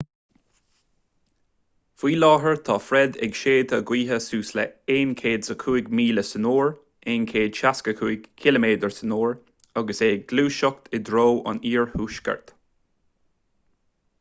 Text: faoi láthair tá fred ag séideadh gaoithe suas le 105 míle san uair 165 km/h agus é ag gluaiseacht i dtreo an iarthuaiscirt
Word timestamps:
faoi 2.03 2.13
láthair 2.21 2.55
tá 2.69 2.77
fred 2.85 3.19
ag 3.27 3.35
séideadh 3.39 3.83
gaoithe 3.91 4.17
suas 4.27 4.49
le 4.59 4.63
105 4.95 5.91
míle 5.99 6.23
san 6.29 6.49
uair 6.53 6.73
165 7.11 8.25
km/h 8.45 9.37
agus 9.83 10.03
é 10.09 10.11
ag 10.17 10.25
gluaiseacht 10.33 10.91
i 10.95 11.03
dtreo 11.11 11.29
an 11.53 11.63
iarthuaiscirt 11.75 12.55